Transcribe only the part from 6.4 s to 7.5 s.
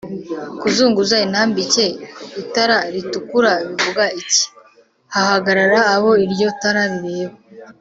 tara rireba